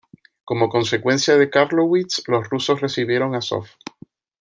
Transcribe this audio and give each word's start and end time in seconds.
Como 0.45 0.67
consecuencia 0.69 1.37
de 1.37 1.51
Karlowitz 1.51 2.23
los 2.27 2.49
rusos 2.49 2.81
recibieron 2.81 3.35
Azov. 3.35 3.67